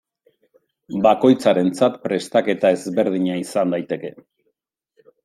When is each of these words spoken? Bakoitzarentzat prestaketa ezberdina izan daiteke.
Bakoitzarentzat 1.07 1.99
prestaketa 2.07 2.71
ezberdina 2.79 3.37
izan 3.43 3.77
daiteke. 3.77 4.15